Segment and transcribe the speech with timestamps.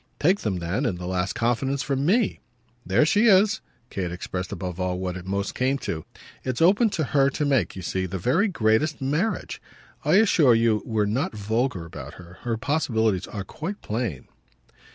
[0.19, 2.39] Take them then, in the last confidence, from ME.
[2.83, 3.61] There she is."
[3.91, 6.05] Kate expressed above all what it most came to.
[6.43, 9.61] "It's open to her to make, you see, the very greatest marriage.
[10.03, 12.39] I assure you we're not vulgar about her.
[12.41, 14.25] Her possibilities are quite plain."